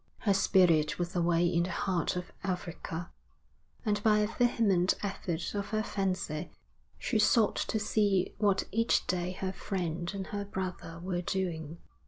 Her 0.21 0.33
spirit 0.33 0.97
was 0.97 1.15
away 1.15 1.45
in 1.45 1.61
the 1.61 1.69
heart 1.69 2.15
of 2.15 2.31
Africa, 2.43 3.11
and 3.85 4.01
by 4.01 4.17
a 4.17 4.25
vehement 4.27 4.95
effort 5.03 5.53
of 5.53 5.67
her 5.67 5.83
fancy 5.83 6.49
she 6.97 7.19
sought 7.19 7.57
to 7.67 7.77
see 7.77 8.33
what 8.39 8.63
each 8.71 9.05
day 9.05 9.33
her 9.33 9.53
friend 9.53 10.11
and 10.15 10.25
her 10.33 10.43
brother 10.43 10.99
were 11.03 11.21
doing. 11.21 11.77